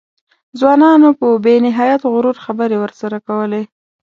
ځوانانو 0.59 1.09
په 1.19 1.27
بې 1.43 1.55
نهایت 1.65 2.01
غرور 2.13 2.35
خبرې 2.45 2.77
ورسره 2.79 3.17
کولې. 3.27 3.63